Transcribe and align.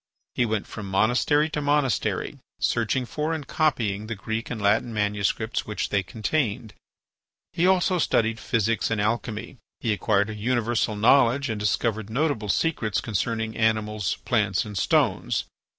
He 0.33 0.47
went 0.47 0.65
from 0.65 0.89
monastery 0.89 1.47
to 1.51 1.61
monastery, 1.61 2.39
searching 2.59 3.05
for 3.05 3.33
and 3.35 3.45
copying 3.45 4.07
the 4.07 4.15
Greek 4.15 4.49
and 4.49 4.59
Latin 4.59 4.91
manuscripts 4.95 5.67
which 5.67 5.89
they 5.89 6.01
contained. 6.01 6.73
He 7.53 7.67
also 7.67 7.99
studied 7.99 8.39
physics 8.39 8.89
and 8.89 8.99
alchemy. 8.99 9.57
He 9.79 9.93
acquired 9.93 10.31
a 10.31 10.35
universal 10.35 10.95
knowledge 10.95 11.49
and 11.51 11.59
discovered 11.59 12.09
notable 12.09 12.49
secrets 12.49 12.99
concerning 12.99 13.55
animals, 13.55 14.15
plants, 14.25 14.65
and 14.65 14.75
stones. 14.75 15.43